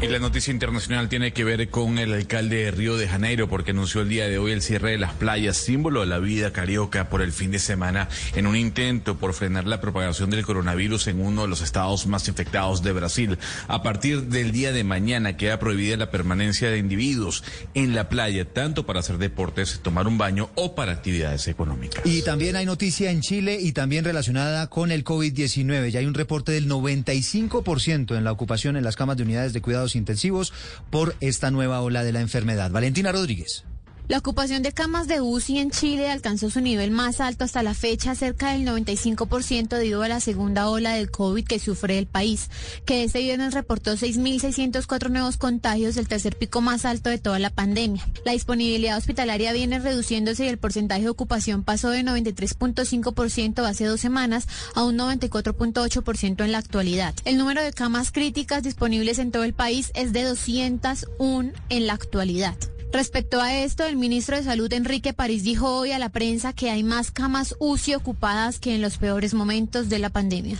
Y 0.00 0.06
la 0.06 0.20
noticia 0.20 0.52
internacional 0.52 1.08
tiene 1.08 1.32
que 1.32 1.42
ver 1.42 1.70
con 1.70 1.98
el 1.98 2.12
alcalde 2.12 2.62
de 2.62 2.70
Río 2.70 2.96
de 2.96 3.08
Janeiro 3.08 3.48
porque 3.48 3.72
anunció 3.72 4.02
el 4.02 4.08
día 4.08 4.28
de 4.28 4.38
hoy 4.38 4.52
el 4.52 4.62
cierre 4.62 4.92
de 4.92 4.98
las 4.98 5.12
playas, 5.14 5.56
símbolo 5.56 6.02
de 6.02 6.06
la 6.06 6.20
vida 6.20 6.52
carioca 6.52 7.08
por 7.08 7.20
el 7.20 7.32
fin 7.32 7.50
de 7.50 7.58
semana, 7.58 8.08
en 8.36 8.46
un 8.46 8.54
intento 8.54 9.18
por 9.18 9.34
frenar 9.34 9.66
la 9.66 9.80
propagación 9.80 10.30
del 10.30 10.46
coronavirus 10.46 11.08
en 11.08 11.20
uno 11.20 11.42
de 11.42 11.48
los 11.48 11.62
estados 11.62 12.06
más 12.06 12.28
infectados 12.28 12.84
de 12.84 12.92
Brasil. 12.92 13.38
A 13.66 13.82
partir 13.82 14.22
del 14.26 14.52
día 14.52 14.70
de 14.70 14.84
mañana 14.84 15.36
queda 15.36 15.58
prohibida 15.58 15.96
la 15.96 16.12
permanencia 16.12 16.70
de 16.70 16.78
individuos 16.78 17.42
en 17.74 17.96
la 17.96 18.08
playa, 18.08 18.44
tanto 18.44 18.86
para 18.86 19.00
hacer 19.00 19.18
deportes, 19.18 19.80
tomar 19.82 20.06
un 20.06 20.16
baño 20.16 20.48
o 20.54 20.76
para 20.76 20.92
actividades 20.92 21.48
económicas. 21.48 22.06
Y 22.06 22.22
también 22.22 22.54
hay 22.54 22.66
noticia 22.66 23.10
en 23.10 23.20
Chile 23.20 23.58
y 23.60 23.72
también 23.72 24.04
relacionada 24.04 24.68
con 24.68 24.92
el 24.92 25.02
COVID-19. 25.02 25.88
Ya 25.88 25.98
hay 25.98 26.06
un 26.06 26.14
reporte 26.14 26.52
del 26.52 26.68
95% 26.68 28.16
en 28.16 28.22
la 28.22 28.30
ocupación 28.30 28.76
en 28.76 28.84
las 28.84 28.94
camas 28.94 29.16
de 29.16 29.24
unidades 29.24 29.52
de 29.52 29.60
cuidados 29.60 29.87
intensivos 29.94 30.52
por 30.90 31.14
esta 31.20 31.50
nueva 31.50 31.80
ola 31.80 32.04
de 32.04 32.12
la 32.12 32.20
enfermedad. 32.20 32.70
Valentina 32.70 33.12
Rodríguez. 33.12 33.64
La 34.08 34.16
ocupación 34.16 34.62
de 34.62 34.72
camas 34.72 35.06
de 35.06 35.20
UCI 35.20 35.58
en 35.58 35.70
Chile 35.70 36.10
alcanzó 36.10 36.48
su 36.48 36.62
nivel 36.62 36.90
más 36.90 37.20
alto 37.20 37.44
hasta 37.44 37.62
la 37.62 37.74
fecha, 37.74 38.14
cerca 38.14 38.54
del 38.54 38.66
95% 38.66 39.68
debido 39.68 40.02
a 40.02 40.08
la 40.08 40.20
segunda 40.20 40.70
ola 40.70 40.94
del 40.94 41.10
COVID 41.10 41.44
que 41.44 41.58
sufre 41.58 41.98
el 41.98 42.06
país, 42.06 42.48
que 42.86 43.04
este 43.04 43.18
viernes 43.18 43.52
reportó 43.52 43.92
6.604 43.92 45.10
nuevos 45.10 45.36
contagios, 45.36 45.98
el 45.98 46.08
tercer 46.08 46.38
pico 46.38 46.62
más 46.62 46.86
alto 46.86 47.10
de 47.10 47.18
toda 47.18 47.38
la 47.38 47.50
pandemia. 47.50 48.08
La 48.24 48.32
disponibilidad 48.32 48.96
hospitalaria 48.96 49.52
viene 49.52 49.78
reduciéndose 49.78 50.46
y 50.46 50.48
el 50.48 50.56
porcentaje 50.56 51.02
de 51.02 51.10
ocupación 51.10 51.62
pasó 51.62 51.90
de 51.90 52.02
93.5% 52.02 53.62
hace 53.66 53.84
dos 53.84 54.00
semanas 54.00 54.48
a 54.74 54.84
un 54.84 54.96
94.8% 54.96 56.44
en 56.46 56.52
la 56.52 56.58
actualidad. 56.58 57.14
El 57.26 57.36
número 57.36 57.62
de 57.62 57.74
camas 57.74 58.10
críticas 58.10 58.62
disponibles 58.62 59.18
en 59.18 59.32
todo 59.32 59.44
el 59.44 59.52
país 59.52 59.92
es 59.94 60.14
de 60.14 60.22
201 60.22 61.52
en 61.68 61.86
la 61.86 61.92
actualidad. 61.92 62.56
Respecto 62.90 63.40
a 63.40 63.54
esto, 63.54 63.84
el 63.84 63.96
ministro 63.96 64.36
de 64.36 64.44
Salud 64.44 64.72
Enrique 64.72 65.12
París 65.12 65.44
dijo 65.44 65.76
hoy 65.76 65.92
a 65.92 65.98
la 65.98 66.08
prensa 66.08 66.54
que 66.54 66.70
hay 66.70 66.82
más 66.82 67.10
camas 67.10 67.54
UCI 67.58 67.94
ocupadas 67.94 68.58
que 68.58 68.74
en 68.74 68.80
los 68.80 68.96
peores 68.96 69.34
momentos 69.34 69.90
de 69.90 69.98
la 69.98 70.08
pandemia. 70.08 70.58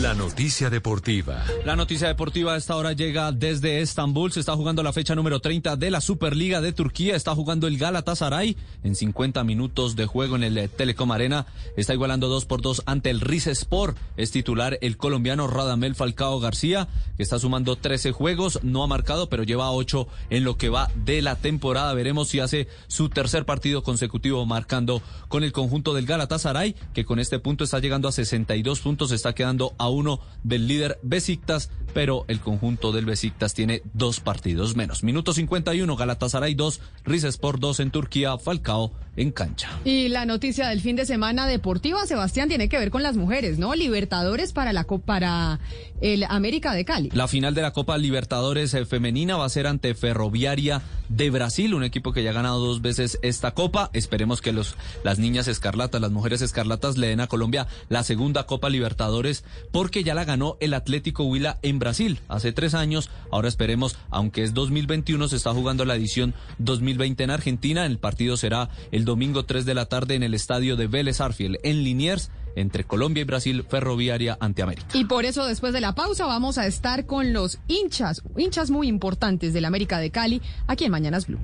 La 0.00 0.14
noticia 0.14 0.70
deportiva. 0.70 1.44
La 1.66 1.76
noticia 1.76 2.08
deportiva 2.08 2.54
a 2.54 2.56
esta 2.56 2.74
hora 2.74 2.94
llega 2.94 3.32
desde 3.32 3.82
Estambul. 3.82 4.32
Se 4.32 4.40
está 4.40 4.56
jugando 4.56 4.82
la 4.82 4.94
fecha 4.94 5.14
número 5.14 5.40
30 5.40 5.76
de 5.76 5.90
la 5.90 6.00
Superliga 6.00 6.62
de 6.62 6.72
Turquía. 6.72 7.14
Está 7.14 7.34
jugando 7.34 7.66
el 7.66 7.76
Galatasaray 7.76 8.56
en 8.82 8.94
50 8.94 9.44
minutos 9.44 9.96
de 9.96 10.06
juego 10.06 10.36
en 10.36 10.44
el 10.44 10.70
Telecom 10.70 11.12
Arena. 11.12 11.44
Está 11.76 11.92
igualando 11.92 12.28
2 12.28 12.46
por 12.46 12.62
2 12.62 12.84
ante 12.86 13.10
el 13.10 13.20
Rize 13.20 13.50
Sport. 13.50 13.98
Es 14.16 14.30
titular 14.30 14.78
el 14.80 14.96
colombiano 14.96 15.46
Radamel 15.48 15.94
Falcao 15.94 16.40
García, 16.40 16.88
que 17.18 17.22
está 17.22 17.38
sumando 17.38 17.76
13 17.76 18.12
juegos. 18.12 18.60
No 18.62 18.82
ha 18.82 18.86
marcado, 18.86 19.28
pero 19.28 19.42
lleva 19.42 19.70
8 19.70 20.08
en 20.30 20.44
lo 20.44 20.56
que 20.56 20.70
va 20.70 20.90
de 20.94 21.20
la 21.20 21.36
temporada. 21.36 21.92
Veremos 21.92 22.28
si 22.28 22.40
hace 22.40 22.68
su 22.86 23.10
tercer 23.10 23.44
partido 23.44 23.82
consecutivo 23.82 24.46
marcando 24.46 25.02
con 25.28 25.44
el 25.44 25.52
conjunto 25.52 25.92
del 25.92 26.06
Galatasaray, 26.06 26.74
que 26.94 27.04
con 27.04 27.18
este 27.18 27.38
punto 27.38 27.64
está 27.64 27.80
llegando 27.80 28.08
a 28.08 28.12
62 28.12 28.80
puntos. 28.80 29.12
Está 29.12 29.34
quedando 29.34 29.74
a 29.76 29.89
uno 29.90 30.20
del 30.42 30.66
líder 30.66 30.98
Besiktas, 31.02 31.70
pero 31.92 32.24
el 32.28 32.40
conjunto 32.40 32.92
del 32.92 33.04
Besiktas 33.04 33.54
tiene 33.54 33.82
dos 33.92 34.20
partidos 34.20 34.76
menos. 34.76 35.02
Minuto 35.02 35.32
51, 35.32 35.96
Galatasaray 35.96 36.54
2, 36.54 36.80
Rizespor 37.04 37.60
2 37.60 37.80
en 37.80 37.90
Turquía, 37.90 38.38
Falcao 38.38 38.92
en 39.16 39.32
cancha. 39.32 39.68
Y 39.84 40.08
la 40.08 40.24
noticia 40.24 40.68
del 40.68 40.80
fin 40.80 40.96
de 40.96 41.04
semana 41.04 41.46
deportiva, 41.46 42.06
Sebastián, 42.06 42.48
tiene 42.48 42.68
que 42.68 42.78
ver 42.78 42.90
con 42.90 43.02
las 43.02 43.16
mujeres, 43.16 43.58
¿no? 43.58 43.74
Libertadores 43.74 44.52
para 44.52 44.72
la 44.72 44.84
para 44.84 45.60
el 46.00 46.24
América 46.24 46.72
de 46.74 46.84
Cali. 46.84 47.10
La 47.12 47.28
final 47.28 47.54
de 47.54 47.62
la 47.62 47.72
Copa 47.72 47.98
Libertadores 47.98 48.72
eh, 48.74 48.84
femenina 48.86 49.36
va 49.36 49.44
a 49.44 49.48
ser 49.48 49.66
ante 49.66 49.94
Ferroviaria 49.94 50.82
de 51.08 51.30
Brasil, 51.30 51.74
un 51.74 51.84
equipo 51.84 52.12
que 52.12 52.22
ya 52.22 52.30
ha 52.30 52.34
ganado 52.34 52.58
dos 52.60 52.80
veces 52.80 53.18
esta 53.22 53.52
copa. 53.52 53.90
Esperemos 53.92 54.40
que 54.40 54.52
los 54.52 54.76
las 55.04 55.18
niñas 55.18 55.48
escarlatas, 55.48 56.00
las 56.00 56.10
mujeres 56.10 56.40
escarlatas 56.40 56.96
le 56.96 57.08
den 57.08 57.20
a 57.20 57.26
Colombia 57.26 57.66
la 57.88 58.02
segunda 58.02 58.44
Copa 58.44 58.70
Libertadores 58.70 59.44
porque 59.80 60.04
ya 60.04 60.12
la 60.12 60.26
ganó 60.26 60.58
el 60.60 60.74
Atlético 60.74 61.24
Huila 61.24 61.58
en 61.62 61.78
Brasil 61.78 62.20
hace 62.28 62.52
tres 62.52 62.74
años. 62.74 63.08
Ahora 63.32 63.48
esperemos, 63.48 63.96
aunque 64.10 64.42
es 64.42 64.52
2021, 64.52 65.26
se 65.26 65.36
está 65.36 65.54
jugando 65.54 65.86
la 65.86 65.96
edición 65.96 66.34
2020 66.58 67.24
en 67.24 67.30
Argentina. 67.30 67.86
El 67.86 67.98
partido 67.98 68.36
será 68.36 68.68
el 68.92 69.06
domingo 69.06 69.46
3 69.46 69.64
de 69.64 69.72
la 69.72 69.86
tarde 69.86 70.16
en 70.16 70.22
el 70.22 70.34
estadio 70.34 70.76
de 70.76 70.86
Vélez 70.86 71.22
Arfiel 71.22 71.60
en 71.62 71.82
Liniers 71.82 72.30
entre 72.56 72.84
Colombia 72.84 73.22
y 73.22 73.24
Brasil, 73.24 73.64
ferroviaria 73.70 74.36
ante 74.38 74.60
América. 74.60 74.88
Y 74.92 75.06
por 75.06 75.24
eso 75.24 75.46
después 75.46 75.72
de 75.72 75.80
la 75.80 75.94
pausa 75.94 76.26
vamos 76.26 76.58
a 76.58 76.66
estar 76.66 77.06
con 77.06 77.32
los 77.32 77.58
hinchas, 77.66 78.22
hinchas 78.36 78.70
muy 78.70 78.86
importantes 78.86 79.54
del 79.54 79.64
América 79.64 79.98
de 79.98 80.10
Cali, 80.10 80.42
aquí 80.66 80.84
en 80.84 80.90
Mañanas 80.90 81.26
Blue. 81.26 81.40